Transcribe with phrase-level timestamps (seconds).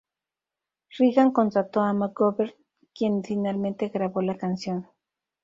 [0.97, 2.55] Regan contrató a McGovern
[2.91, 4.87] quien finalmente grabó la canción.